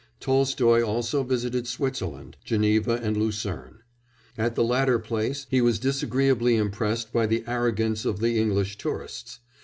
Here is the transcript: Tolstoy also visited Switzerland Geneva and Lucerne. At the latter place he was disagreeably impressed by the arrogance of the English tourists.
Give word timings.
Tolstoy 0.19 0.81
also 0.81 1.21
visited 1.21 1.67
Switzerland 1.67 2.35
Geneva 2.43 2.99
and 3.03 3.15
Lucerne. 3.15 3.83
At 4.35 4.55
the 4.55 4.63
latter 4.63 4.97
place 4.97 5.45
he 5.51 5.61
was 5.61 5.77
disagreeably 5.77 6.55
impressed 6.55 7.13
by 7.13 7.27
the 7.27 7.43
arrogance 7.45 8.03
of 8.03 8.19
the 8.19 8.39
English 8.39 8.79
tourists. 8.79 9.41